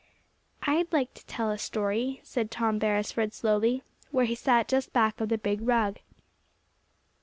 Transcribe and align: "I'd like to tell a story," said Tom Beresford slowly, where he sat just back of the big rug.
"I'd 0.63 0.91
like 0.91 1.13
to 1.13 1.23
tell 1.27 1.51
a 1.51 1.59
story," 1.59 2.21
said 2.23 2.49
Tom 2.49 2.79
Beresford 2.79 3.35
slowly, 3.35 3.83
where 4.09 4.25
he 4.25 4.33
sat 4.33 4.67
just 4.67 4.91
back 4.93 5.21
of 5.21 5.29
the 5.29 5.37
big 5.37 5.59
rug. 5.61 5.99